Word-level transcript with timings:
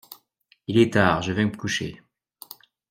Il 0.65 0.79
est 0.79 0.91
tard, 0.93 1.21
je 1.21 1.31
vais 1.31 1.45
me 1.45 1.55
coucher. 1.55 2.01